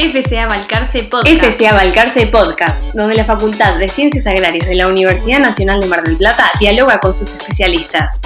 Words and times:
FCA 0.00 0.46
Balcarce 0.46 1.02
Podcast. 1.02 1.42
FCA 1.42 1.72
Balcarce 1.72 2.26
Podcast, 2.28 2.94
donde 2.94 3.16
la 3.16 3.24
Facultad 3.24 3.80
de 3.80 3.88
Ciencias 3.88 4.28
Agrarias 4.28 4.68
de 4.68 4.76
la 4.76 4.86
Universidad 4.86 5.40
Nacional 5.40 5.80
de 5.80 5.88
Mar 5.88 6.04
del 6.04 6.16
Plata 6.16 6.52
dialoga 6.60 7.00
con 7.00 7.16
sus 7.16 7.34
especialistas. 7.34 8.20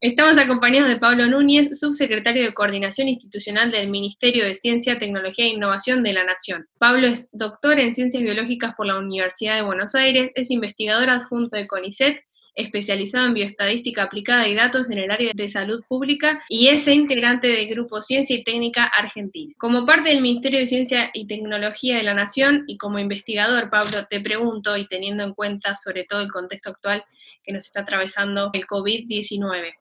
Estamos 0.00 0.38
acompañados 0.38 0.88
de 0.88 0.96
Pablo 0.96 1.26
Núñez, 1.26 1.78
subsecretario 1.78 2.44
de 2.44 2.54
Coordinación 2.54 3.08
Institucional 3.08 3.70
del 3.70 3.90
Ministerio 3.90 4.46
de 4.46 4.54
Ciencia, 4.54 4.96
Tecnología 4.96 5.44
e 5.44 5.48
Innovación 5.48 6.02
de 6.02 6.14
la 6.14 6.24
Nación. 6.24 6.66
Pablo 6.78 7.08
es 7.08 7.28
doctor 7.32 7.78
en 7.78 7.92
Ciencias 7.92 8.22
Biológicas 8.22 8.72
por 8.74 8.86
la 8.86 8.96
Universidad 8.96 9.56
de 9.56 9.62
Buenos 9.62 9.94
Aires, 9.96 10.30
es 10.34 10.50
investigador 10.50 11.10
adjunto 11.10 11.58
de 11.58 11.66
CONICET, 11.66 12.22
especializado 12.58 13.26
en 13.26 13.34
bioestadística 13.34 14.02
aplicada 14.02 14.48
y 14.48 14.54
datos 14.54 14.90
en 14.90 14.98
el 14.98 15.10
área 15.10 15.30
de 15.32 15.48
salud 15.48 15.82
pública 15.88 16.42
y 16.48 16.68
es 16.68 16.86
integrante 16.88 17.46
del 17.46 17.68
Grupo 17.68 18.02
Ciencia 18.02 18.36
y 18.36 18.42
Técnica 18.42 18.84
Argentina. 18.84 19.54
Como 19.56 19.86
parte 19.86 20.10
del 20.10 20.20
Ministerio 20.20 20.58
de 20.58 20.66
Ciencia 20.66 21.10
y 21.14 21.26
Tecnología 21.26 21.96
de 21.96 22.02
la 22.02 22.14
Nación 22.14 22.64
y 22.66 22.76
como 22.76 22.98
investigador, 22.98 23.70
Pablo, 23.70 24.06
te 24.10 24.20
pregunto, 24.20 24.76
y 24.76 24.86
teniendo 24.88 25.22
en 25.22 25.34
cuenta 25.34 25.76
sobre 25.76 26.04
todo 26.04 26.20
el 26.20 26.30
contexto 26.30 26.70
actual 26.70 27.04
que 27.44 27.52
nos 27.52 27.64
está 27.64 27.82
atravesando 27.82 28.50
el 28.52 28.66
COVID-19, 28.66 29.77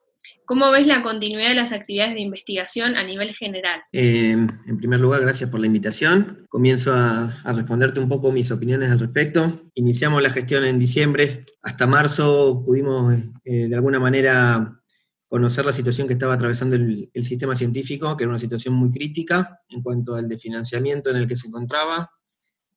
¿Cómo 0.48 0.72
ves 0.72 0.88
la 0.88 1.02
continuidad 1.02 1.50
de 1.50 1.56
las 1.56 1.74
actividades 1.74 2.14
de 2.14 2.22
investigación 2.22 2.96
a 2.96 3.04
nivel 3.04 3.32
general? 3.32 3.82
Eh, 3.92 4.32
en 4.32 4.78
primer 4.78 5.02
lugar, 5.02 5.20
gracias 5.20 5.50
por 5.50 5.60
la 5.60 5.66
invitación. 5.66 6.46
Comienzo 6.48 6.94
a, 6.94 7.44
responderte 7.48 8.00
un 8.00 8.08
poco 8.08 8.32
mis 8.32 8.50
opiniones 8.50 8.90
al 8.90 9.00
respecto. 9.00 9.70
Iniciamos 9.74 10.24
la 10.24 10.30
gestión 10.30 10.64
en 10.64 10.80
diciembre. 10.80 11.46
Hasta 11.62 11.86
marzo 11.86 12.64
pudimos, 12.66 13.14
eh, 13.44 13.68
de 13.68 13.76
alguna 13.76 14.00
manera, 14.00 14.82
conocer 15.28 15.66
la 15.66 15.74
situación 15.74 16.08
que 16.08 16.14
estaba 16.14 16.36
atravesando 16.36 16.78
el, 16.78 17.10
sistema 17.26 17.54
científico, 17.54 18.16
que 18.16 18.24
era 18.24 18.30
una 18.30 18.40
situación 18.40 18.74
muy 18.74 18.90
crítica 18.90 19.60
en 19.68 19.84
cuanto 19.84 20.16
al 20.16 20.30
de 20.30 20.38
financiamiento 20.38 21.10
en 21.10 21.18
el 21.18 21.28
que 21.28 21.36
se 21.36 21.50
encontraba 21.50 22.10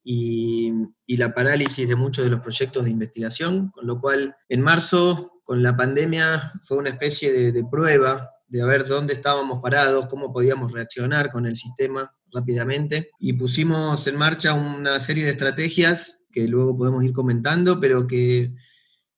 y 0.03 0.73
la 1.07 1.33
parálisis 1.33 1.89
de 1.89 1.95
muchos 1.95 2.25
de 2.25 2.33
los 2.33 2.41
proyectos 2.41 2.85
de 2.85 2.91
investigación, 2.91 3.71
con 3.71 3.87
lo 3.87 4.01
cual 4.01 4.35
en 4.49 4.61
marzo 4.61 5.40
con 5.51 5.65
la 5.65 5.77
pandemia 5.77 6.53
fue 6.63 6.79
una 6.79 6.91
especie 6.91 7.51
de, 7.51 7.65
prueba 7.65 8.31
de 8.47 8.65
ver 8.65 8.87
dónde 8.87 9.15
estábamos 9.15 9.61
parados, 9.61 10.07
cómo 10.07 10.33
podíamos 10.33 10.71
reaccionar 10.71 11.33
con 11.33 11.45
el 11.45 11.57
sistema 11.57 12.15
rápidamente. 12.33 13.11
Y 13.19 13.33
pusimos 13.33 14.07
en 14.07 14.15
marcha 14.15 14.55
una 14.55 15.01
serie 15.01 15.25
de 15.25 15.33
estrategias 15.33 16.25
que 16.31 16.47
luego 16.47 16.79
podemos 16.79 17.03
ir 17.03 17.13
comentando, 17.13 17.81
pero 17.81 18.07
que 18.07 18.53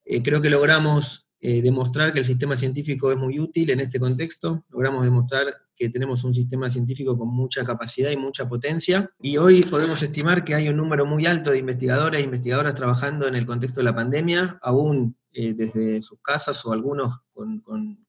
eh, 0.06 0.22
creo 0.22 0.40
que 0.40 0.48
logramos 0.48 1.28
eh, 1.38 1.60
demostrar 1.60 2.14
que 2.14 2.20
el 2.20 2.24
sistema 2.24 2.56
científico 2.56 3.12
es 3.12 3.18
muy 3.18 3.38
útil 3.38 3.68
en 3.68 3.80
este 3.80 4.00
contexto, 4.00 4.64
logramos 4.70 5.04
demostrar 5.04 5.44
que 5.76 5.90
tenemos 5.90 6.24
un 6.24 6.32
sistema 6.32 6.70
científico 6.70 7.18
con 7.18 7.28
mucha 7.28 7.62
capacidad 7.62 8.10
y 8.10 8.16
mucha 8.16 8.48
potencia, 8.48 9.10
y 9.20 9.36
hoy 9.36 9.64
podemos 9.64 10.02
estimar 10.02 10.44
que 10.44 10.54
hay 10.54 10.70
un 10.70 10.78
número 10.78 11.04
muy 11.04 11.26
alto 11.26 11.50
de 11.50 11.58
investigadores 11.58 12.20
e 12.20 12.24
investigadoras 12.24 12.74
trabajando 12.74 13.28
en 13.28 13.34
el 13.34 13.44
contexto 13.44 13.80
de 13.80 13.84
la 13.84 13.94
pandemia, 13.94 14.58
aún 14.62 15.14
eh, 15.34 15.54
desde 15.54 16.02
sus 16.02 16.20
casas 16.20 16.62
o 16.66 16.72
algunos 16.74 17.20
con, 17.32 17.62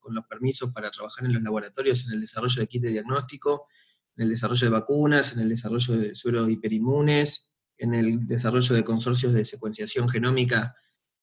los 0.09 0.25
permisos 0.27 0.73
para 0.73 0.91
trabajar 0.91 1.25
en 1.25 1.33
los 1.33 1.41
laboratorios 1.41 2.05
en 2.05 2.15
el 2.15 2.19
desarrollo 2.19 2.59
de 2.59 2.67
kits 2.67 2.83
de 2.83 2.89
diagnóstico, 2.89 3.67
en 4.17 4.23
el 4.23 4.29
desarrollo 4.29 4.67
de 4.67 4.71
vacunas, 4.71 5.31
en 5.31 5.39
el 5.39 5.47
desarrollo 5.47 5.97
de 5.97 6.15
sueros 6.15 6.49
hiperinmunes, 6.49 7.53
en 7.77 7.93
el 7.93 8.27
desarrollo 8.27 8.75
de 8.75 8.83
consorcios 8.83 9.31
de 9.31 9.45
secuenciación 9.45 10.09
genómica 10.09 10.75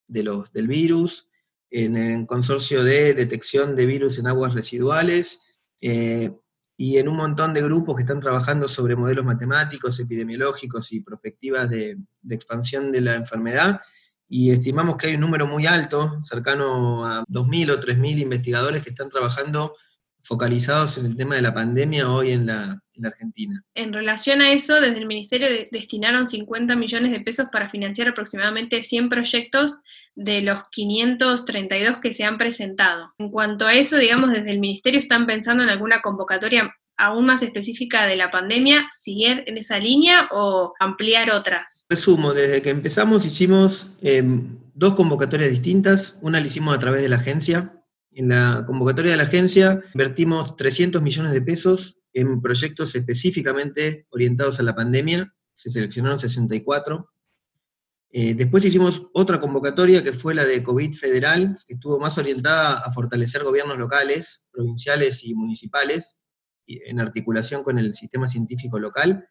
de 0.07 0.23
los, 0.23 0.51
del 0.53 0.69
virus, 0.69 1.29
en 1.69 1.97
el 1.99 2.27
consorcio 2.27 2.83
de 2.83 3.13
detección 3.13 3.77
de 3.77 3.85
virus 3.85 4.19
en 4.19 4.27
aguas 4.27 4.55
residuales, 4.55 5.43
eh, 5.83 6.33
y 6.79 6.97
en 6.97 7.09
un 7.09 7.17
montón 7.17 7.53
de 7.53 7.61
grupos 7.61 7.95
que 7.95 8.05
están 8.05 8.21
trabajando 8.21 8.67
sobre 8.67 8.97
modelos 8.97 9.27
matemáticos, 9.27 10.01
epidemiológicos 10.01 10.91
y 10.93 11.01
perspectivas 11.01 11.69
de 11.69 11.99
expansión 12.31 12.91
de 12.91 13.03
la 13.03 13.17
enfermedad, 13.17 13.83
y 14.33 14.53
estimamos 14.53 14.97
que 14.97 15.09
hay 15.09 15.15
un 15.15 15.21
número 15.21 15.47
muy 15.49 15.67
alto, 15.67 16.21
cercano 16.23 17.05
a 17.05 17.25
2.000 17.25 17.73
o 17.73 17.81
3.000 17.81 18.21
investigadores 18.21 18.83
que 18.83 18.91
están 18.91 19.11
trabajando 19.11 19.75
focalizados 20.23 20.99
en 20.99 21.07
el 21.07 21.17
tema 21.17 21.35
de 21.35 21.43
la 21.43 21.53
pandemia 21.53 22.09
hoy 22.09 22.31
en 22.31 22.47
la, 22.47 22.81
Argentina. 23.03 23.65
En 23.75 23.95
relación 23.95 24.43
a 24.43 24.53
eso, 24.53 24.79
desde 24.79 24.99
el 24.99 25.07
Ministerio 25.07 25.49
destinaron 25.73 26.29
50 26.29 26.77
millones 26.77 27.13
de 27.13 27.21
pesos 27.21 27.47
para 27.51 27.71
financiar 27.71 28.09
aproximadamente 28.09 28.83
100 28.83 29.09
proyectos 29.09 29.79
de 30.15 30.43
los 30.43 30.69
532 30.69 31.99
que 31.99 32.13
se 32.13 32.25
han 32.25 32.37
presentado. 32.37 33.07
En 33.17 33.31
cuanto 33.31 33.67
a 33.67 33.73
eso, 33.73 33.97
digamos, 33.97 34.33
desde 34.33 34.51
el 34.51 34.61
Ministerio 34.61 34.99
están 34.99 35.27
pensando 35.27 35.63
en 35.63 35.71
alguna 35.71 36.03
convocatoria 36.03 36.75
aún 37.01 37.27
más 37.27 37.43
específica 37.43 38.07
de 38.07 38.17
la 38.17 38.31
pandemia, 38.31 38.89
seguir 38.93 39.43
en 39.47 39.57
esa 39.57 39.79
línea 39.79 40.29
o 40.31 40.75
ampliar 40.79 41.31
otras? 41.31 41.87
Resumo, 41.89 42.35
desde 42.35 42.61
que 42.61 42.71
empezamos 42.71 43.25
hicimos 43.25 43.89
em, 44.03 44.59
dos 44.75 44.95
convocatorias 44.95 45.51
distintas, 45.51 46.19
una 46.21 46.41
la 46.41 46.47
hicimos 46.47 46.77
a 46.77 46.79
través 46.79 47.01
de 47.01 47.09
la 47.09 47.17
agencia. 47.17 47.73
En 48.13 48.29
la 48.29 48.65
convocatoria 48.67 49.13
de 49.13 49.17
la 49.17 49.25
agencia 49.25 49.81
invertimos 49.95 50.57
300 50.57 51.01
millones 51.01 51.33
de 51.33 51.41
pesos 51.41 51.99
en 52.13 52.43
proyectos 52.43 52.95
específicamente 52.95 54.07
orientados 54.11 54.61
a 54.61 54.63
la 54.63 54.75
pandemia, 54.75 55.33
se 55.55 55.71
seleccionaron 55.71 56.19
64. 56.19 57.09
Eh, 58.13 58.35
después 58.35 58.65
hicimos 58.65 59.07
otra 59.15 59.41
convocatoria 59.41 60.03
que 60.03 60.13
fue 60.13 60.35
la 60.35 60.45
de 60.45 60.63
COVID 60.63 60.93
federal, 60.95 61.57
que 61.67 61.75
estuvo 61.75 61.99
más 61.99 62.19
orientada 62.19 62.81
a 62.81 62.91
fortalecer 62.91 63.45
gobiernos 63.45 63.79
locales, 63.79 64.45
provinciales 64.51 65.25
y 65.25 65.35
municipales, 65.35 66.20
en 66.85 67.01
articulación 67.01 67.63
con 67.63 67.79
el 67.79 67.95
sistema 67.95 68.29
científico 68.29 68.79
local. 68.79 69.29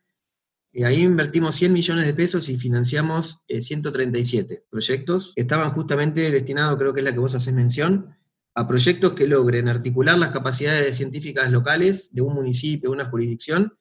Y 0.72 0.84
ahí 0.84 1.02
invertimos 1.02 1.56
100 1.56 1.74
millones 1.74 2.06
de 2.06 2.14
pesos 2.14 2.50
y 2.50 2.58
financiamos 2.58 3.42
137 3.48 4.54
eh, 4.54 4.64
proyectos 4.70 5.34
que 5.36 5.42
estaban 5.42 5.72
justamente 5.72 6.30
destinados, 6.32 6.78
creo 6.78 6.94
que 6.94 7.00
es 7.00 7.06
la 7.06 7.14
que 7.14 7.20
vos 7.20 7.36
haces 7.36 7.54
mención, 7.54 8.16
a 8.54 8.68
proyectos 8.68 9.14
que 9.14 9.28
logren 9.28 9.68
articular 9.68 10.18
las 10.18 10.32
capacidades 10.32 10.98
científicas 10.98 11.52
locales 11.52 12.14
de 12.14 12.22
un 12.22 12.34
municipio, 12.34 12.90
de 12.90 12.96
una 12.96 13.06
jurisdicción, 13.10 13.74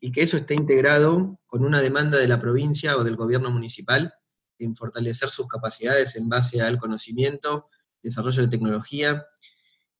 y 0.00 0.12
que 0.12 0.22
eso 0.22 0.36
esté 0.36 0.54
integrado 0.54 1.40
con 1.46 1.64
una 1.64 1.80
demanda 1.80 2.18
de 2.18 2.28
la 2.28 2.38
provincia 2.38 2.96
o 2.96 3.04
del 3.04 3.16
gobierno 3.16 3.50
municipal 3.50 4.12
en 4.58 4.76
fortalecer 4.76 5.30
sus 5.30 5.46
capacidades 5.46 6.16
en 6.16 6.28
base 6.28 6.60
al 6.60 6.78
conocimiento, 6.78 7.68
desarrollo 8.02 8.42
de 8.42 8.48
tecnología 8.48 9.26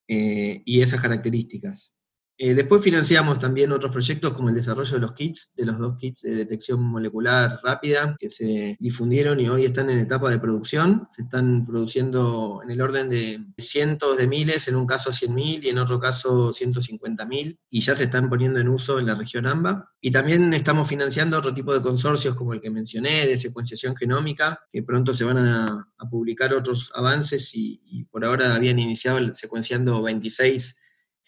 eh, 0.06 0.62
y 0.64 0.82
esas 0.82 1.00
características. 1.00 1.97
Eh, 2.40 2.54
después 2.54 2.80
financiamos 2.80 3.40
también 3.40 3.72
otros 3.72 3.90
proyectos 3.90 4.32
como 4.32 4.48
el 4.48 4.54
desarrollo 4.54 4.94
de 4.94 5.00
los 5.00 5.12
kits, 5.12 5.50
de 5.56 5.66
los 5.66 5.76
dos 5.76 5.96
kits 5.96 6.22
de 6.22 6.36
detección 6.36 6.80
molecular 6.80 7.58
rápida 7.64 8.14
que 8.16 8.30
se 8.30 8.76
difundieron 8.78 9.40
y 9.40 9.48
hoy 9.48 9.64
están 9.64 9.90
en 9.90 9.98
etapa 9.98 10.30
de 10.30 10.38
producción. 10.38 11.08
Se 11.10 11.22
están 11.22 11.66
produciendo 11.66 12.60
en 12.62 12.70
el 12.70 12.80
orden 12.80 13.10
de 13.10 13.44
cientos 13.58 14.16
de 14.16 14.28
miles, 14.28 14.68
en 14.68 14.76
un 14.76 14.86
caso 14.86 15.10
100.000 15.10 15.64
y 15.64 15.68
en 15.70 15.78
otro 15.78 15.98
caso 15.98 16.52
150.000, 16.52 17.58
y 17.70 17.80
ya 17.80 17.96
se 17.96 18.04
están 18.04 18.28
poniendo 18.28 18.60
en 18.60 18.68
uso 18.68 19.00
en 19.00 19.06
la 19.06 19.16
región 19.16 19.44
AMBA. 19.44 19.90
Y 20.00 20.12
también 20.12 20.54
estamos 20.54 20.86
financiando 20.86 21.38
otro 21.38 21.52
tipo 21.52 21.74
de 21.74 21.82
consorcios 21.82 22.36
como 22.36 22.54
el 22.54 22.60
que 22.60 22.70
mencioné, 22.70 23.26
de 23.26 23.36
secuenciación 23.36 23.96
genómica, 23.96 24.60
que 24.70 24.84
pronto 24.84 25.12
se 25.12 25.24
van 25.24 25.38
a, 25.38 25.88
publicar 26.08 26.54
otros 26.54 26.92
avances 26.94 27.52
y, 27.54 27.82
y 27.84 28.04
por 28.04 28.24
ahora 28.24 28.54
habían 28.54 28.78
iniciado 28.78 29.34
secuenciando 29.34 30.00
26 30.00 30.76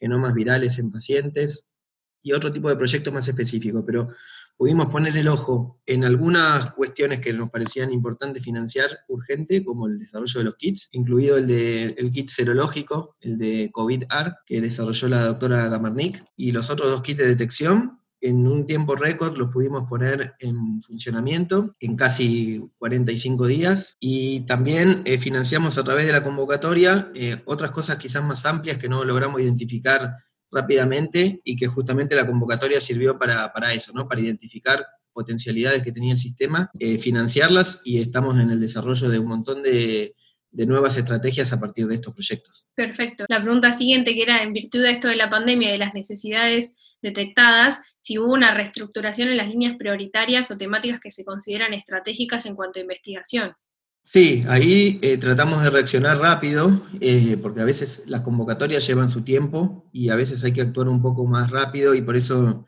genomas 0.00 0.34
virales 0.34 0.78
en 0.78 0.90
pacientes 0.90 1.66
y 2.22 2.32
otro 2.32 2.50
tipo 2.50 2.68
de 2.68 2.76
proyectos 2.76 3.12
más 3.12 3.26
específicos, 3.28 3.82
pero 3.86 4.08
pudimos 4.56 4.88
poner 4.88 5.16
el 5.16 5.28
ojo 5.28 5.80
en 5.86 6.04
algunas 6.04 6.72
cuestiones 6.72 7.20
que 7.20 7.32
nos 7.32 7.48
parecían 7.48 7.92
importantes 7.92 8.42
financiar 8.42 8.90
urgente, 9.08 9.64
como 9.64 9.86
el 9.86 9.98
desarrollo 9.98 10.40
de 10.40 10.44
los 10.44 10.56
kits, 10.56 10.88
incluido 10.92 11.38
el, 11.38 11.46
de, 11.46 11.84
el 11.96 12.12
kit 12.12 12.28
serológico, 12.28 13.16
el 13.20 13.38
de 13.38 13.70
COVID-AR, 13.72 14.36
que 14.44 14.60
desarrolló 14.60 15.08
la 15.08 15.24
doctora 15.24 15.68
Gamarnik, 15.68 16.22
y 16.36 16.50
los 16.50 16.68
otros 16.68 16.90
dos 16.90 17.02
kits 17.02 17.20
de 17.20 17.28
detección, 17.28 17.99
en 18.20 18.46
un 18.46 18.66
tiempo 18.66 18.96
récord 18.96 19.36
los 19.36 19.50
pudimos 19.50 19.88
poner 19.88 20.34
en 20.38 20.80
funcionamiento 20.82 21.74
en 21.80 21.96
casi 21.96 22.62
45 22.78 23.46
días 23.46 23.96
y 23.98 24.40
también 24.40 25.02
eh, 25.04 25.18
financiamos 25.18 25.78
a 25.78 25.84
través 25.84 26.06
de 26.06 26.12
la 26.12 26.22
convocatoria 26.22 27.10
eh, 27.14 27.40
otras 27.46 27.70
cosas 27.70 27.96
quizás 27.96 28.22
más 28.22 28.44
amplias 28.44 28.78
que 28.78 28.88
no 28.88 29.04
logramos 29.04 29.40
identificar 29.40 30.16
rápidamente 30.50 31.40
y 31.44 31.56
que 31.56 31.66
justamente 31.66 32.14
la 32.14 32.26
convocatoria 32.26 32.80
sirvió 32.80 33.18
para, 33.18 33.72
eso, 33.72 33.92
¿no? 33.94 34.08
para 34.08 34.20
identificar 34.20 34.84
potencialidades 35.12 35.82
que 35.82 35.92
tenía 35.92 36.12
el 36.12 36.18
sistema, 36.18 36.70
eh, 36.78 36.98
financiarlas 36.98 37.80
y 37.84 38.00
estamos 38.00 38.38
en 38.38 38.50
el 38.50 38.60
desarrollo 38.60 39.08
de 39.08 39.18
un 39.18 39.26
montón 39.26 39.62
de, 39.62 40.14
de 40.50 40.66
nuevas 40.66 40.96
estrategias 40.96 41.52
a 41.52 41.60
partir 41.60 41.86
de 41.86 41.94
estos 41.94 42.14
proyectos. 42.14 42.66
Perfecto. 42.74 43.24
La 43.28 43.42
pregunta 43.42 43.72
siguiente, 43.72 44.14
que 44.14 44.22
era 44.22 44.42
en 44.42 44.52
virtud 44.52 44.82
de 44.82 44.90
esto 44.90 45.08
de 45.08 45.16
la 45.16 45.30
pandemia 45.30 45.70
de 45.70 45.78
las 45.78 45.94
necesidades 45.94 46.76
detectadas, 47.02 47.80
si 48.00 48.18
hubo 48.18 48.32
una 48.32 48.54
reestructuración 48.54 49.28
en 49.28 49.36
las 49.36 49.48
líneas 49.48 49.76
prioritarias 49.76 50.50
o 50.50 50.58
temáticas 50.58 51.00
que 51.00 51.10
se 51.10 51.24
consideran 51.24 51.74
estratégicas 51.74 52.46
en 52.46 52.56
cuanto 52.56 52.78
a 52.78 52.82
investigación. 52.82 53.52
Sí, 54.02 54.44
ahí 54.48 54.98
eh, 55.02 55.18
tratamos 55.18 55.62
de 55.62 55.70
reaccionar 55.70 56.18
rápido, 56.18 56.82
eh, 57.00 57.36
porque 57.40 57.60
a 57.60 57.64
veces 57.64 58.02
las 58.06 58.22
convocatorias 58.22 58.86
llevan 58.86 59.08
su 59.08 59.22
tiempo 59.22 59.88
y 59.92 60.08
a 60.08 60.16
veces 60.16 60.42
hay 60.42 60.52
que 60.52 60.62
actuar 60.62 60.88
un 60.88 61.02
poco 61.02 61.26
más 61.26 61.50
rápido 61.50 61.94
y 61.94 62.02
por 62.02 62.16
eso 62.16 62.66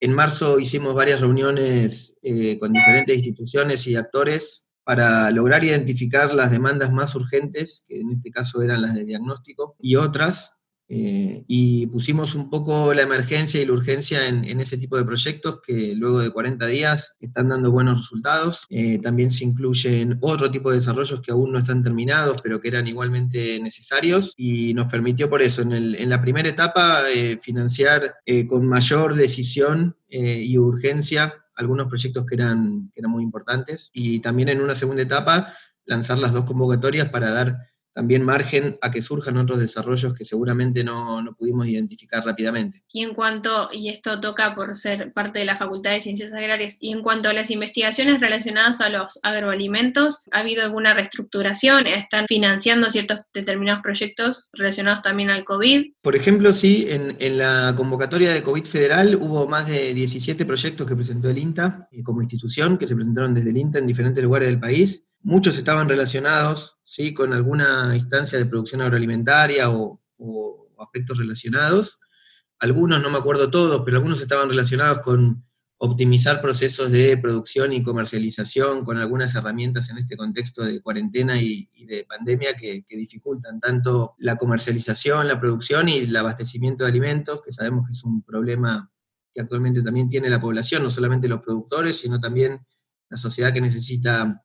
en 0.00 0.12
marzo 0.12 0.58
hicimos 0.58 0.94
varias 0.94 1.20
reuniones 1.20 2.18
eh, 2.22 2.58
con 2.58 2.72
diferentes 2.72 3.16
instituciones 3.16 3.86
y 3.86 3.96
actores 3.96 4.66
para 4.82 5.30
lograr 5.30 5.62
identificar 5.62 6.34
las 6.34 6.50
demandas 6.50 6.90
más 6.90 7.14
urgentes, 7.14 7.84
que 7.86 8.00
en 8.00 8.10
este 8.12 8.30
caso 8.30 8.62
eran 8.62 8.82
las 8.82 8.94
de 8.94 9.04
diagnóstico, 9.04 9.76
y 9.78 9.96
otras 9.96 10.56
eh, 10.92 11.44
y 11.46 11.86
pusimos 11.86 12.34
un 12.34 12.50
poco 12.50 12.92
la 12.92 13.02
emergencia 13.02 13.62
y 13.62 13.64
la 13.64 13.74
urgencia 13.74 14.26
en, 14.26 14.58
ese 14.58 14.76
tipo 14.76 14.96
de 14.96 15.04
proyectos 15.04 15.60
que 15.64 15.94
luego 15.94 16.18
de 16.18 16.32
40 16.32 16.66
días 16.66 17.16
están 17.20 17.48
dando 17.48 17.70
buenos 17.70 18.00
resultados. 18.00 18.66
Eh, 18.70 18.98
también 18.98 19.30
se 19.30 19.44
incluyen 19.44 20.18
otro 20.20 20.50
tipo 20.50 20.68
de 20.68 20.78
desarrollos 20.78 21.20
que 21.20 21.30
aún 21.30 21.52
no 21.52 21.60
están 21.60 21.84
terminados, 21.84 22.42
pero 22.42 22.60
que 22.60 22.66
eran 22.66 22.88
igualmente 22.88 23.60
necesarios 23.60 24.34
y 24.36 24.74
nos 24.74 24.90
permitió 24.90 25.30
por 25.30 25.42
eso 25.42 25.62
en, 25.62 26.10
la 26.10 26.20
primera 26.20 26.48
etapa 26.48 27.08
eh, 27.08 27.38
financiar 27.40 28.16
con 28.48 28.66
mayor 28.66 29.14
decisión 29.14 29.94
y 30.08 30.58
urgencia 30.58 31.32
algunos 31.54 31.86
proyectos 31.86 32.26
que 32.26 32.34
eran, 32.34 32.90
que 32.92 33.00
eran 33.00 33.12
muy 33.12 33.22
importantes 33.22 33.90
y 33.92 34.18
también 34.18 34.48
en 34.48 34.60
una 34.60 34.74
segunda 34.74 35.02
etapa 35.02 35.54
lanzar 35.84 36.18
las 36.18 36.32
dos 36.32 36.44
convocatorias 36.44 37.10
para 37.10 37.30
dar 37.30 37.69
también 37.92 38.22
margen 38.22 38.78
a 38.80 38.90
que 38.90 39.02
surjan 39.02 39.36
otros 39.36 39.60
desarrollos 39.60 40.14
que 40.14 40.24
seguramente 40.24 40.84
no, 40.84 41.24
pudimos 41.38 41.66
identificar 41.66 42.24
rápidamente. 42.24 42.82
Y 42.92 43.02
en 43.02 43.14
cuanto, 43.14 43.70
y 43.72 43.88
esto 43.88 44.20
toca 44.20 44.54
por 44.54 44.76
ser 44.76 45.12
parte 45.12 45.40
de 45.40 45.44
la 45.44 45.56
Facultad 45.56 45.92
de 45.92 46.00
Ciencias 46.00 46.32
Agrarias, 46.32 46.78
y 46.80 46.92
en 46.92 47.02
cuanto 47.02 47.28
a 47.28 47.32
las 47.32 47.50
investigaciones 47.50 48.20
relacionadas 48.20 48.80
a 48.80 48.88
los 48.88 49.18
agroalimentos, 49.22 50.24
¿ha 50.30 50.40
habido 50.40 50.62
alguna 50.62 50.94
reestructuración? 50.94 51.86
¿Están 51.86 52.26
financiando 52.26 52.90
ciertos 52.90 53.20
determinados 53.32 53.82
proyectos 53.82 54.48
relacionados 54.52 55.02
también 55.02 55.30
al 55.30 55.44
COVID? 55.44 55.92
Por 56.02 56.16
ejemplo, 56.16 56.52
sí, 56.52 56.86
en, 56.88 57.16
en 57.18 57.38
la 57.38 57.74
convocatoria 57.76 58.32
de 58.32 58.42
COVID 58.42 58.64
federal 58.64 59.16
hubo 59.16 59.46
más 59.46 59.68
de 59.68 59.94
17 59.94 60.44
proyectos 60.44 60.86
que 60.86 60.96
presentó 60.96 61.28
el 61.30 61.38
INTA 61.38 61.88
eh, 61.90 62.02
como 62.02 62.22
institución, 62.22 62.78
que 62.78 62.86
se 62.86 62.94
presentaron 62.94 63.34
desde 63.34 63.50
el 63.50 63.56
INTA 63.56 63.78
en 63.78 63.86
diferentes 63.86 64.22
lugares 64.22 64.48
del 64.48 64.60
país 64.60 65.06
Muchos 65.22 65.58
estaban 65.58 65.88
relacionados 65.88 66.78
¿sí? 66.82 67.12
con 67.12 67.34
alguna 67.34 67.94
instancia 67.94 68.38
de 68.38 68.46
producción 68.46 68.80
agroalimentaria 68.80 69.70
o, 69.70 70.00
aspectos 70.78 71.18
relacionados. 71.18 71.98
Algunos, 72.58 73.02
no 73.02 73.10
me 73.10 73.18
acuerdo 73.18 73.50
todos, 73.50 73.82
pero 73.84 73.98
algunos 73.98 74.22
estaban 74.22 74.48
relacionados 74.48 75.00
con 75.00 75.44
optimizar 75.76 76.40
procesos 76.40 76.90
de 76.90 77.16
producción 77.18 77.72
y 77.74 77.82
comercialización 77.82 78.84
con 78.84 78.96
algunas 78.96 79.34
herramientas 79.34 79.90
en 79.90 79.98
este 79.98 80.16
contexto 80.16 80.64
de 80.64 80.80
cuarentena 80.80 81.40
y, 81.40 81.68
de 81.86 82.04
pandemia 82.04 82.54
que, 82.56 82.82
que, 82.86 82.96
dificultan 82.96 83.60
tanto 83.60 84.14
la 84.18 84.36
comercialización, 84.36 85.28
la 85.28 85.38
producción 85.38 85.88
y 85.88 85.98
el 85.98 86.16
abastecimiento 86.16 86.84
de 86.84 86.90
alimentos, 86.90 87.42
que 87.42 87.52
sabemos 87.52 87.86
que 87.86 87.92
es 87.92 88.04
un 88.04 88.22
problema 88.22 88.90
que 89.34 89.42
actualmente 89.42 89.82
también 89.82 90.08
tiene 90.08 90.28
la 90.28 90.40
población, 90.40 90.82
no 90.82 90.90
solamente 90.90 91.28
los 91.28 91.42
productores, 91.42 91.98
sino 91.98 92.20
también 92.20 92.60
la 93.08 93.16
sociedad 93.16 93.52
que 93.52 93.60
necesita 93.60 94.42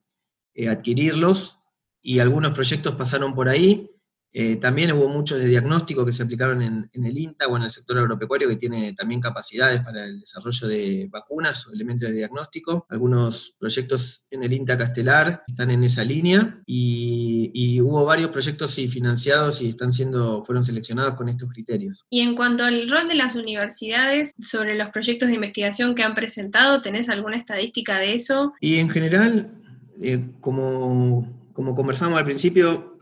eh, 0.55 0.69
adquirirlos 0.69 1.59
y 2.01 2.19
algunos 2.19 2.51
proyectos 2.51 2.95
pasaron 2.95 3.35
por 3.35 3.49
ahí. 3.49 3.91
Eh, 4.37 4.57
también 4.57 4.91
hubo 4.91 5.07
muchos 5.07 5.39
de 5.39 5.47
diagnóstico 5.47 6.05
que 6.05 6.11
se 6.11 6.21
aplicaron 6.21 6.61
en, 6.61 6.89
el 6.91 7.17
INTA 7.17 7.47
o 7.47 7.55
en 7.55 7.63
el 7.63 7.69
sector 7.69 7.97
agropecuario 7.97 8.49
que 8.49 8.57
tiene 8.57 8.91
también 8.91 9.21
capacidades 9.21 9.81
para 9.81 10.03
el 10.03 10.19
desarrollo 10.19 10.67
de 10.67 11.07
vacunas 11.09 11.65
o 11.65 11.71
elementos 11.71 12.09
de 12.09 12.15
diagnóstico. 12.15 12.85
Algunos 12.89 13.55
proyectos 13.57 14.25
en 14.29 14.43
el 14.43 14.51
INTA 14.51 14.77
Castelar 14.77 15.43
están 15.47 15.71
en 15.71 15.85
esa 15.85 16.03
línea 16.03 16.61
y, 16.65 17.79
hubo 17.79 18.03
varios 18.03 18.29
proyectos 18.29 18.75
financiados 18.75 19.61
y 19.61 19.69
están 19.69 19.93
siendo, 19.93 20.43
fueron 20.43 20.65
seleccionados 20.65 21.13
con 21.13 21.29
estos 21.29 21.49
criterios. 21.49 22.05
Y 22.09 22.21
en 22.21 22.35
cuanto 22.35 22.65
al 22.65 22.89
rol 22.89 23.07
de 23.07 23.15
las 23.15 23.35
universidades 23.35 24.33
sobre 24.39 24.75
los 24.75 24.89
proyectos 24.89 25.29
de 25.29 25.35
investigación 25.35 25.95
que 25.95 26.03
han 26.03 26.13
presentado, 26.13 26.81
¿tenés 26.81 27.09
alguna 27.09 27.37
estadística 27.37 27.99
de 27.99 28.15
eso? 28.15 28.53
Y 28.59 28.75
en 28.79 28.89
general, 28.89 29.64
eh, 30.01 30.31
como, 30.41 31.51
como, 31.53 31.75
conversamos 31.75 32.17
al 32.17 32.25
principio, 32.25 32.99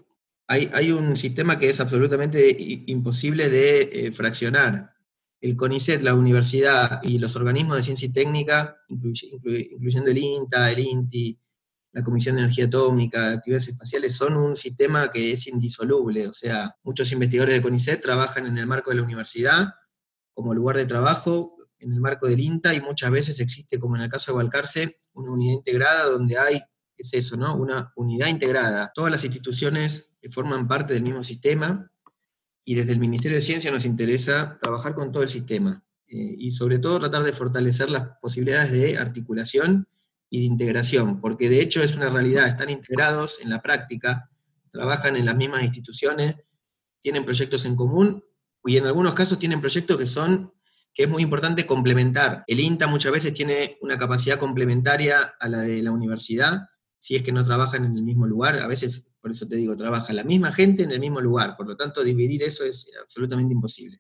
hay, 0.48 0.70
hay, 0.74 0.92
un 0.92 1.16
sistema 1.16 1.58
que 1.58 1.70
es 1.70 1.80
absolutamente 1.80 2.56
imposible 2.88 3.50
de 3.50 3.82
eh, 3.82 4.12
fraccionar. 4.12 4.94
El 5.42 5.56
CONICET, 5.56 6.02
la 6.02 6.14
universidad 6.14 7.02
y 7.04 7.20
los 7.20 7.36
organismos 7.36 7.78
de 7.78 7.84
ciencia 7.84 8.08
y 8.08 8.14
técnica, 8.14 8.78
incluyendo 8.88 10.10
el 10.10 10.18
INTA, 10.18 10.72
el 10.72 10.80
INTI, 10.80 11.40
la 11.94 12.04
Comisión 12.04 12.36
de 12.36 12.42
Energía 12.42 12.66
Atómica, 12.66 13.32
Actividades 13.32 13.68
Espaciales, 13.68 14.16
son 14.16 14.36
un 14.36 14.56
sistema 14.56 15.12
que 15.12 15.32
es 15.32 15.48
indisoluble. 15.48 16.28
O 16.28 16.34
sea, 16.34 16.76
muchos 16.84 17.12
investigadores 17.12 17.56
de 17.56 17.62
CONICET 17.62 18.02
trabajan 18.02 18.48
en 18.48 18.58
el 18.58 18.66
marco 18.66 18.90
de 18.90 18.98
la 18.98 19.04
universidad 19.04 19.68
como 20.34 20.54
lugar 20.54 20.78
de 20.78 20.86
trabajo, 20.86 21.56
en 21.78 21.94
el 21.94 22.00
marco 22.00 22.28
del 22.28 22.40
INTA, 22.40 22.74
y 22.74 22.82
muchas 22.82 23.12
veces 23.12 23.40
existe, 23.40 23.78
como 23.80 23.96
en 23.96 24.04
el 24.04 24.10
caso 24.10 24.32
de 24.32 24.38
Balcarce, 24.38 25.02
una 25.14 25.32
unidad 25.32 25.54
integrada 25.54 26.06
donde 26.06 26.38
hay 26.38 26.62
es 27.04 27.14
eso, 27.14 27.38
¿no? 27.38 27.56
Una 27.56 27.92
unidad 27.96 28.28
integrada. 28.28 28.92
Todas 28.94 29.12
las 29.12 29.24
instituciones 29.24 30.16
forman 30.32 30.68
parte 30.68 30.94
del 30.94 31.04
mismo 31.04 31.24
sistema 31.24 31.90
y 32.64 32.76
desde 32.76 32.94
el 32.94 33.00
Ministerio 33.00 33.38
de 33.38 33.44
Ciencia 33.44 33.72
nos 33.72 33.86
interesa 33.86 34.58
trabajar 34.62 34.96
con 34.96 35.12
todo 35.12 35.24
el 35.24 35.30
sistema 35.30 35.84
eh, 36.08 36.36
y 36.38 36.52
sobre 36.52 36.80
todo 36.80 37.00
tratar 37.00 37.24
de 37.24 37.34
fortalecer 37.34 37.90
las 37.90 38.08
posibilidades 38.22 38.72
de 38.72 38.98
articulación 38.98 39.88
y 40.30 40.40
de 40.40 40.46
integración, 40.46 41.20
porque 41.20 41.50
de 41.50 41.62
hecho 41.62 41.84
es 41.84 41.96
una 41.96 42.10
realidad, 42.10 42.48
están 42.48 42.70
integrados 42.70 43.40
en 43.42 43.50
la 43.50 43.62
práctica, 43.62 44.30
trabajan 44.72 45.16
en 45.16 45.26
las 45.26 45.36
mismas 45.36 45.64
instituciones, 45.64 46.38
tienen 47.02 47.26
proyectos 47.26 47.66
en 47.66 47.76
común 47.76 48.24
y 48.66 48.78
en 48.78 48.86
algunos 48.86 49.14
casos 49.14 49.38
tienen 49.38 49.60
proyectos 49.60 49.98
que 49.98 50.08
son 50.08 50.52
que 50.94 51.04
es 51.04 51.10
muy 51.10 51.24
importante 51.24 51.66
complementar. 51.66 52.44
El 52.46 52.60
INTA 52.60 52.86
muchas 52.86 53.12
veces 53.12 53.34
tiene 53.34 53.78
una 53.82 53.98
capacidad 53.98 54.38
complementaria 54.38 55.34
a 55.40 55.50
la 55.50 55.62
de 55.62 55.82
la 55.82 55.92
universidad, 55.92 56.70
si 57.04 57.18
es 57.18 57.22
que 57.22 57.34
no 57.34 57.44
trabajan 57.44 57.84
en 57.84 57.98
el 57.98 58.02
mismo 58.02 58.26
lugar, 58.26 58.62
a 58.62 58.66
veces, 58.66 59.14
por 59.20 59.30
eso 59.30 59.46
te 59.46 59.58
digo, 59.58 59.76
trabaja 59.76 60.14
la 60.14 60.24
misma 60.24 60.54
gente 60.54 60.84
en 60.84 60.92
el 60.92 61.02
mismo 61.02 61.20
lugar, 61.20 61.58
por 61.58 61.68
lo 61.68 61.76
tanto 61.76 62.02
dividir 62.02 62.44
eso 62.44 62.64
es 62.64 62.90
absolutamente 62.98 63.54
imposible. 63.54 64.00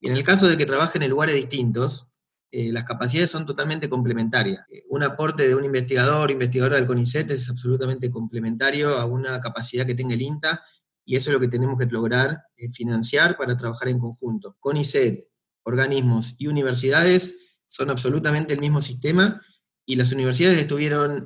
Y 0.00 0.08
en 0.08 0.16
el 0.16 0.24
caso 0.24 0.48
de 0.48 0.56
que 0.56 0.66
trabajen 0.66 1.04
en 1.04 1.10
lugares 1.10 1.36
distintos, 1.36 2.08
eh, 2.50 2.72
las 2.72 2.82
capacidades 2.82 3.30
son 3.30 3.46
totalmente 3.46 3.88
complementarias. 3.88 4.66
Eh, 4.72 4.82
un 4.88 5.04
aporte 5.04 5.46
de 5.46 5.54
un 5.54 5.64
investigador, 5.64 6.32
investigadora 6.32 6.74
del 6.78 6.88
CONICET 6.88 7.30
es 7.30 7.48
absolutamente 7.48 8.10
complementario 8.10 8.98
a 8.98 9.04
una 9.06 9.40
capacidad 9.40 9.86
que 9.86 9.94
tenga 9.94 10.14
el 10.14 10.22
INTA, 10.22 10.64
y 11.04 11.14
eso 11.14 11.30
es 11.30 11.34
lo 11.34 11.40
que 11.40 11.46
tenemos 11.46 11.78
que 11.78 11.86
lograr 11.86 12.42
eh, 12.56 12.68
financiar 12.70 13.36
para 13.36 13.56
trabajar 13.56 13.86
en 13.86 14.00
conjunto. 14.00 14.56
CONICET, 14.58 15.28
organismos 15.62 16.34
y 16.38 16.48
universidades 16.48 17.36
son 17.66 17.90
absolutamente 17.90 18.52
el 18.52 18.58
mismo 18.58 18.82
sistema, 18.82 19.40
y 19.86 19.94
las 19.94 20.10
universidades 20.10 20.58
estuvieron 20.58 21.24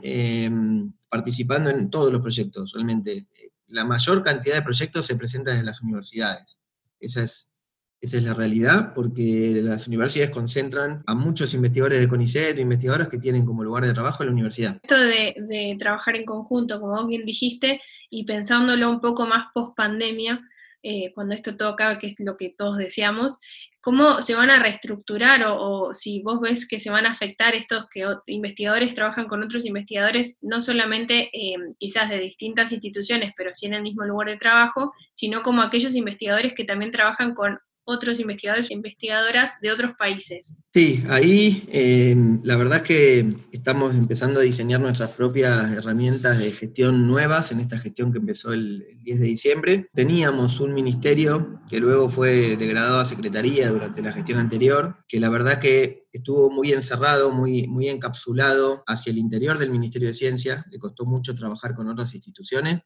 participando 1.08 1.70
en 1.70 1.90
todos 1.90 2.12
los 2.12 2.20
proyectos, 2.20 2.72
realmente. 2.72 3.26
La 3.68 3.84
mayor 3.84 4.22
cantidad 4.22 4.54
de 4.56 4.62
proyectos 4.62 5.06
se 5.06 5.16
presentan 5.16 5.58
en 5.58 5.66
las 5.66 5.82
universidades. 5.82 6.60
Esa 7.00 7.22
es, 7.22 7.52
esa 8.00 8.18
es 8.18 8.22
la 8.22 8.34
realidad, 8.34 8.92
porque 8.94 9.60
las 9.62 9.88
universidades 9.88 10.30
concentran 10.30 11.02
a 11.06 11.14
muchos 11.14 11.52
investigadores 11.54 12.00
de 12.00 12.08
CONICET 12.08 12.58
investigadores 12.58 13.08
que 13.08 13.18
tienen 13.18 13.44
como 13.44 13.64
lugar 13.64 13.84
de 13.84 13.94
trabajo 13.94 14.22
la 14.22 14.30
universidad. 14.30 14.78
Esto 14.82 14.98
de, 14.98 15.76
trabajar 15.80 16.14
en 16.16 16.24
conjunto, 16.24 16.80
como 16.80 16.94
vos 16.94 17.08
bien 17.08 17.24
dijiste, 17.24 17.80
y 18.08 18.24
pensándolo 18.24 18.90
un 18.90 19.00
poco 19.00 19.26
más 19.26 19.46
post 19.52 19.76
pandemia, 19.76 20.40
eh, 20.82 21.12
cuando 21.14 21.34
esto 21.34 21.56
toca, 21.56 21.98
que 21.98 22.06
es 22.06 22.14
lo 22.18 22.36
que 22.36 22.54
todos 22.56 22.76
deseamos, 22.76 23.40
cómo 23.86 24.20
se 24.20 24.34
van 24.34 24.50
a 24.50 24.58
reestructurar 24.58 25.44
o, 25.46 25.94
si 25.94 26.20
vos 26.20 26.40
ves 26.40 26.66
que 26.66 26.80
se 26.80 26.90
van 26.90 27.06
a 27.06 27.12
afectar 27.12 27.54
estos 27.54 27.86
que 27.88 28.04
investigadores 28.26 28.96
trabajan 28.96 29.28
con 29.28 29.44
otros 29.44 29.64
investigadores, 29.64 30.40
no 30.42 30.60
solamente 30.60 31.30
em, 31.32 31.72
quizás 31.78 32.10
de 32.10 32.18
distintas 32.18 32.72
instituciones, 32.72 33.32
pero 33.36 33.54
sí 33.54 33.66
en 33.66 33.74
el 33.74 33.82
mismo 33.82 34.04
lugar 34.04 34.28
de 34.28 34.38
trabajo, 34.38 34.92
sino 35.14 35.42
como 35.42 35.62
aquellos 35.62 35.94
investigadores 35.94 36.52
que 36.52 36.64
también 36.64 36.90
trabajan 36.90 37.32
con 37.32 37.60
otros 37.86 38.18
investigadores 38.20 38.70
e 38.70 38.74
investigadoras 38.74 39.52
de 39.62 39.70
otros 39.70 39.92
países. 39.96 40.58
Sí, 40.74 41.04
ahí 41.08 41.66
em, 41.72 42.40
la 42.42 42.56
verdad 42.56 42.78
es 42.78 42.82
que 42.82 43.36
estamos 43.52 43.94
empezando 43.94 44.40
a 44.40 44.42
diseñar 44.42 44.80
nuestras 44.80 45.10
propias 45.12 45.72
herramientas 45.72 46.38
de 46.38 46.50
gestión 46.50 47.06
nuevas 47.06 47.52
en 47.52 47.60
esta 47.60 47.78
gestión 47.78 48.12
que 48.12 48.18
empezó 48.18 48.52
el, 48.52 48.84
10 49.04 49.20
de 49.20 49.26
diciembre. 49.26 49.88
Teníamos 49.94 50.58
un 50.58 50.74
ministerio 50.74 51.60
que 51.68 51.78
luego 51.78 52.08
fue 52.08 52.56
degradado 52.56 52.98
a 52.98 53.04
secretaría 53.04 53.70
durante 53.70 54.02
la 54.02 54.12
gestión 54.12 54.40
anterior, 54.40 54.96
que 55.06 55.20
la 55.20 55.28
verdad 55.28 55.60
que 55.60 56.08
estuvo 56.12 56.50
muy 56.50 56.72
encerrado, 56.72 57.30
muy, 57.30 57.68
muy 57.68 57.88
encapsulado 57.88 58.82
hacia 58.88 59.12
el 59.12 59.18
interior 59.18 59.58
del 59.58 59.70
Ministerio 59.70 60.08
de 60.08 60.14
Ciencia, 60.14 60.66
le 60.72 60.78
costó 60.80 61.06
mucho 61.06 61.36
trabajar 61.36 61.76
con 61.76 61.86
otras 61.86 62.12
instituciones, 62.16 62.80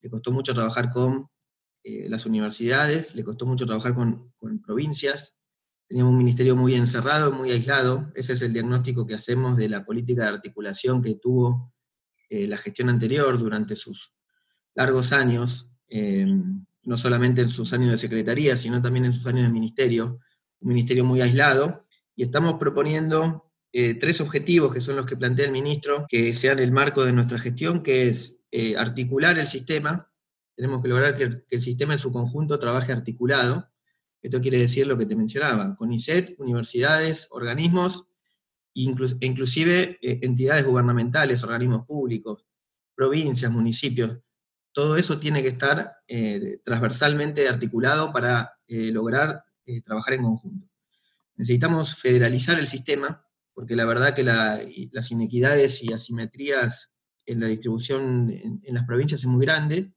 le 0.00 0.08
costó 0.08 0.30
mucho 0.30 0.54
trabajar 0.54 0.92
con 0.92 1.26
eh, 1.88 2.08
las 2.08 2.26
universidades, 2.26 3.14
le 3.14 3.22
costó 3.22 3.46
mucho 3.46 3.64
trabajar 3.64 3.94
con, 3.94 4.32
provincias, 4.66 5.36
teníamos 5.86 6.10
un 6.10 6.18
ministerio 6.18 6.56
muy 6.56 6.74
encerrado, 6.74 7.30
muy 7.30 7.52
aislado, 7.52 8.10
ese 8.16 8.32
es 8.32 8.42
el 8.42 8.52
diagnóstico 8.52 9.06
que 9.06 9.14
hacemos 9.14 9.56
de 9.56 9.68
la 9.68 9.84
política 9.84 10.22
de 10.22 10.30
articulación 10.30 11.00
que 11.00 11.14
tuvo 11.14 11.72
la 12.28 12.58
gestión 12.58 12.88
anterior 12.88 13.38
durante 13.38 13.76
sus 13.76 14.12
largos 14.74 15.12
años, 15.12 15.70
no 16.82 16.96
solamente 16.96 17.42
en 17.42 17.48
sus 17.48 17.72
años 17.72 17.92
de 17.92 17.98
secretaría, 17.98 18.56
sino 18.56 18.82
también 18.82 19.04
en 19.04 19.12
sus 19.12 19.24
años 19.28 19.44
de 19.44 19.52
ministerio, 19.52 20.18
un 20.58 20.68
ministerio 20.68 21.04
muy 21.04 21.20
aislado, 21.20 21.86
y 22.16 22.24
estamos 22.24 22.56
proponiendo 22.58 23.52
tres 23.70 24.20
objetivos 24.20 24.74
que 24.74 24.80
son 24.80 24.96
los 24.96 25.06
que 25.06 25.16
plantea 25.16 25.46
el 25.46 25.52
ministro, 25.52 26.04
que 26.08 26.34
sean 26.34 26.58
el 26.58 26.72
marco 26.72 27.04
de 27.04 27.12
nuestra 27.12 27.38
gestión, 27.38 27.84
que 27.84 28.08
es 28.08 28.42
articular 28.76 29.38
el 29.38 29.46
sistema, 29.46 30.10
tenemos 30.56 30.82
que 30.82 30.88
lograr 30.88 31.16
que, 31.16 31.42
el 31.50 31.60
sistema 31.60 31.92
en 31.92 31.98
su 31.98 32.10
conjunto 32.10 32.58
trabaje 32.58 32.92
articulado. 32.92 33.70
Esto 34.22 34.40
quiere 34.40 34.58
decir 34.58 34.86
lo 34.86 34.96
que 34.96 35.06
te 35.06 35.14
mencionaba, 35.14 35.76
con 35.76 35.92
ISET, 35.92 36.34
universidades, 36.38 37.28
organismos, 37.30 38.08
e 38.74 39.26
inclusive 39.26 39.98
eh, 40.02 40.18
entidades 40.22 40.64
gubernamentales, 40.64 41.44
organismos 41.44 41.86
públicos, 41.86 42.46
provincias, 42.94 43.52
municipios. 43.52 44.18
Todo 44.72 44.96
eso 44.96 45.18
tiene 45.18 45.42
que 45.42 45.48
estar 45.48 45.96
eh, 46.08 46.60
transversalmente 46.64 47.48
articulado 47.48 48.12
para 48.12 48.58
eh, 48.66 48.90
lograr 48.90 49.44
trabajar 49.84 50.14
en 50.14 50.22
conjunto. 50.22 50.68
Necesitamos 51.34 51.96
federalizar 51.96 52.56
el 52.58 52.68
sistema, 52.68 53.26
porque 53.52 53.74
la 53.74 53.84
verdad 53.84 54.14
que 54.14 54.22
las 54.22 55.10
inequidades 55.10 55.82
y 55.82 55.92
asimetrías 55.92 56.94
en 57.24 57.40
la 57.40 57.48
distribución 57.48 58.30
en, 58.30 58.60
en 58.62 58.74
las 58.74 58.84
provincias 58.84 59.22
es 59.22 59.26
muy 59.26 59.44
grande, 59.44 59.95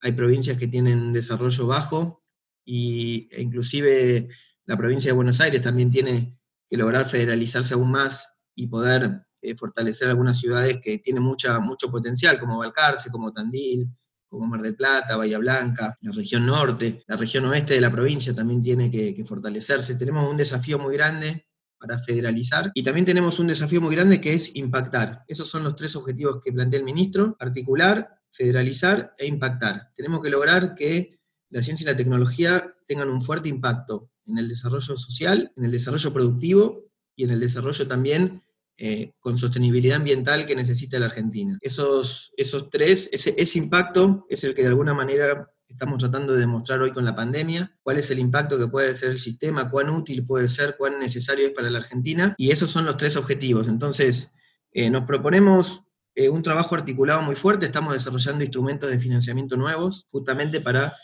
hay 0.00 0.12
provincias 0.12 0.56
que 0.56 0.68
tienen 0.68 1.12
desarrollo 1.12 1.66
bajo 1.66 2.22
y, 2.64 3.28
e 3.30 3.42
inclusive 3.42 4.28
la 4.66 4.76
provincia 4.76 5.10
de 5.10 5.16
Buenos 5.16 5.40
Aires 5.40 5.62
también 5.62 5.90
tiene 5.90 6.38
que 6.68 6.76
lograr 6.76 7.04
federalizarse 7.04 7.74
aún 7.74 7.90
más 7.90 8.38
y 8.54 8.66
poder 8.66 9.26
eh, 9.42 9.56
fortalecer 9.56 10.08
algunas 10.08 10.38
ciudades 10.38 10.80
que 10.80 10.98
tienen 10.98 11.22
mucha, 11.22 11.58
mucho 11.58 11.90
potencial, 11.90 12.38
como 12.38 12.58
Balcarce, 12.58 13.10
como 13.10 13.32
Tandil, 13.32 13.88
como 14.28 14.46
Mar 14.46 14.62
del 14.62 14.76
Plata, 14.76 15.16
Bahía 15.16 15.38
Blanca, 15.38 15.96
la 16.00 16.12
región 16.12 16.46
norte, 16.46 17.02
la 17.08 17.16
región 17.16 17.46
oeste 17.46 17.74
de 17.74 17.80
la 17.80 17.90
provincia 17.90 18.34
también 18.34 18.62
tiene 18.62 18.90
que, 18.90 19.12
que 19.12 19.24
fortalecerse. 19.24 19.96
Tenemos 19.96 20.28
un 20.28 20.36
desafío 20.36 20.78
muy 20.78 20.94
grande 20.94 21.46
para 21.80 21.98
federalizar. 21.98 22.70
Y 22.74 22.82
también 22.82 23.06
tenemos 23.06 23.38
un 23.38 23.48
desafío 23.48 23.80
muy 23.80 23.96
grande 23.96 24.20
que 24.20 24.34
es 24.34 24.54
impactar. 24.54 25.24
Esos 25.26 25.48
son 25.48 25.64
los 25.64 25.74
tres 25.74 25.96
objetivos 25.96 26.38
que 26.44 26.52
plantea 26.52 26.78
el 26.78 26.84
ministro, 26.84 27.36
articular, 27.40 28.19
federalizar 28.32 29.14
e 29.18 29.26
impactar. 29.26 29.90
Tenemos 29.96 30.22
que 30.22 30.30
lograr 30.30 30.74
que 30.74 31.18
la 31.50 31.62
ciencia 31.62 31.84
y 31.84 31.86
la 31.86 31.96
tecnología 31.96 32.74
tengan 32.86 33.08
un 33.08 33.20
fuerte 33.20 33.48
impacto 33.48 34.10
en 34.26 34.38
el 34.38 34.48
desarrollo 34.48 34.96
social, 34.96 35.52
en 35.56 35.64
el 35.64 35.70
desarrollo 35.70 36.12
productivo 36.12 36.84
y 37.16 37.24
en 37.24 37.30
el 37.30 37.40
desarrollo 37.40 37.86
también 37.86 38.42
eh, 38.76 39.12
con 39.20 39.36
sostenibilidad 39.36 39.96
ambiental 39.96 40.46
que 40.46 40.56
necesita 40.56 40.98
la 40.98 41.06
Argentina. 41.06 41.58
Esos, 41.60 42.32
esos 42.36 42.70
tres, 42.70 43.10
ese, 43.12 43.34
ese 43.36 43.58
impacto 43.58 44.26
es 44.30 44.42
el 44.44 44.54
que 44.54 44.62
de 44.62 44.68
alguna 44.68 44.94
manera 44.94 45.50
estamos 45.68 45.98
tratando 45.98 46.32
de 46.32 46.40
demostrar 46.40 46.80
hoy 46.80 46.92
con 46.92 47.04
la 47.04 47.14
pandemia, 47.14 47.76
cuál 47.82 47.98
es 47.98 48.10
el 48.10 48.18
impacto 48.18 48.58
que 48.58 48.66
puede 48.66 48.94
ser 48.96 49.10
el 49.10 49.18
sistema, 49.18 49.70
cuán 49.70 49.90
útil 49.90 50.24
puede 50.24 50.48
ser, 50.48 50.76
cuán 50.76 50.98
necesario 50.98 51.46
es 51.46 51.52
para 51.52 51.70
la 51.70 51.78
Argentina, 51.78 52.34
y 52.36 52.50
esos 52.50 52.70
son 52.70 52.84
los 52.84 52.96
tres 52.96 53.16
objetivos. 53.16 53.68
Entonces, 53.68 54.32
eh, 54.72 54.90
nos 54.90 55.04
proponemos 55.04 55.84
eh, 56.24 56.28
un 56.28 56.42
trabajo 56.42 56.74
articulado 56.74 57.22
muy 57.22 57.36
fuerte, 57.36 57.66
estamos 57.66 57.94
desarrollando 57.94 58.44
instrumentos 58.44 58.90
de 58.90 58.98
financiamiento 58.98 59.56
nuevos, 59.56 60.06
justamente 60.10 60.60
para 60.60 60.94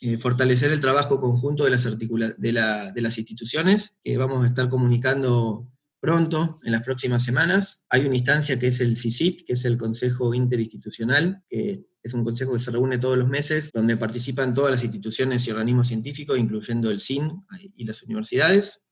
eh, 0.00 0.18
fortalecer 0.18 0.70
el 0.70 0.80
trabajo 0.80 1.20
conjunto 1.20 1.64
de 1.64 1.70
las, 1.70 1.84
de, 1.84 2.92
de 2.94 3.02
instituciones, 3.16 3.96
que 4.02 4.16
vamos 4.18 4.44
a 4.44 4.46
estar 4.46 4.68
comunicando 4.68 5.70
pronto, 6.00 6.60
en 6.62 6.72
las 6.72 6.82
próximas 6.82 7.24
semanas. 7.24 7.82
Hay 7.88 8.06
una 8.06 8.16
instancia 8.16 8.58
que 8.58 8.68
es 8.68 8.80
el 8.80 8.96
CICIT, 8.96 9.46
que 9.46 9.54
es 9.54 9.64
el 9.64 9.76
Consejo 9.76 10.34
Interinstitucional, 10.34 11.42
que 11.48 11.86
es 12.02 12.14
un 12.14 12.22
consejo 12.22 12.52
que 12.52 12.60
se 12.60 12.70
reúne 12.70 12.98
todos 12.98 13.18
los 13.18 13.28
meses, 13.28 13.72
donde 13.72 13.96
participan 13.96 14.54
todas 14.54 14.70
las 14.70 14.84
instituciones 14.84 15.46
y 15.46 15.50
organismos 15.50 15.88
científicos, 15.88 16.38
incluyendo 16.38 16.90
el 16.90 17.00
CIN 17.00 17.42
y 17.74 17.84
las 17.84 18.02
universidades. 18.02 18.82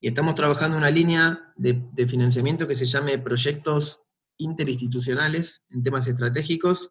Y 0.00 0.08
estamos 0.08 0.34
trabajando 0.34 0.76
una 0.76 0.90
línea 0.90 1.52
de, 1.56 2.06
financiamiento 2.06 2.66
que 2.66 2.76
se 2.76 2.84
llame 2.84 3.18
proyectos 3.18 4.02
interinstitucionales 4.38 5.64
en 5.70 5.82
temas 5.82 6.06
estratégicos, 6.06 6.90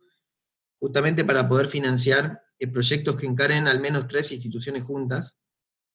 justamente 0.79 1.23
para 1.23 1.47
poder 1.47 1.67
financiar 1.67 2.41
eh, 2.59 2.67
proyectos 2.67 3.15
que 3.15 3.25
encaren 3.25 3.67
al 3.67 3.79
menos 3.79 4.07
tres 4.07 4.31
instituciones 4.31 4.83
juntas. 4.83 5.37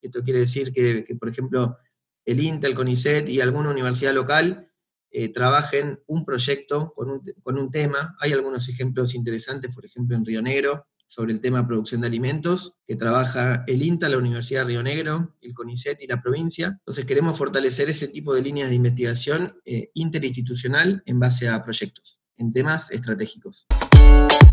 Esto 0.03 0.23
quiere 0.23 0.41
decir 0.41 0.73
que, 0.73 1.05
por 1.19 1.29
ejemplo, 1.29 1.79
el 2.25 2.41
Intel, 2.41 2.75
CONICET 2.75 3.29
y 3.29 3.41
alguna 3.41 3.71
universidad 3.71 4.15
local 4.15 4.71
eh, 5.11 5.31
trabajen 5.31 6.01
un 6.07 6.25
proyecto 6.25 6.93
con 6.95 7.11
un, 7.11 7.71
tema. 7.71 8.17
Hay 8.21 8.33
algunos 8.33 8.69
ejemplos 8.69 9.15
interesantes, 9.15 9.75
por 9.75 9.85
ejemplo, 9.85 10.17
en 10.17 10.25
Río 10.25 10.41
Negro, 10.41 10.87
sobre 11.11 11.33
el 11.33 11.41
tema 11.41 11.67
producción 11.67 12.03
de 12.03 12.07
alimentos, 12.07 12.75
que 12.87 12.95
trabaja 12.95 13.65
el 13.67 13.83
INTA, 13.83 14.09
la 14.09 14.17
Universidad 14.17 14.61
de 14.61 14.69
Río 14.69 14.83
Negro, 14.85 15.35
el 15.41 15.53
CONICET 15.53 16.01
y 16.03 16.07
la 16.07 16.23
provincia. 16.23 16.77
Entonces 16.79 17.05
queremos 17.05 17.37
fortalecer 17.37 17.91
ese 17.91 18.07
tipo 18.07 18.33
de 18.33 18.43
líneas 18.43 18.69
de 18.69 18.77
investigación 18.77 19.57
eh, 19.65 19.91
interinstitucional 19.95 21.03
en 21.05 21.19
base 21.19 21.49
a 21.49 21.65
proyectos, 21.65 22.21
en 22.37 22.53
temas 22.53 22.93
estratégicos. 22.93 23.67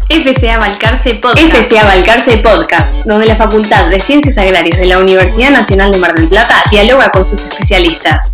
FCA 0.09 0.57
Balcarce 0.57 1.13
Podcast. 1.15 1.53
FCA 1.53 1.83
Balcarce 1.83 2.37
Podcast, 2.39 3.05
donde 3.05 3.27
la 3.27 3.35
Facultad 3.35 3.91
de 3.91 3.99
Ciencias 3.99 4.39
Agrarias 4.39 4.79
de 4.79 4.85
la 4.87 4.97
Universidad 4.97 5.51
Nacional 5.51 5.91
de 5.91 5.99
Mar 5.99 6.15
del 6.15 6.27
Plata 6.27 6.63
dialoga 6.71 7.11
con 7.11 7.27
sus 7.27 7.45
especialistas. 7.45 8.31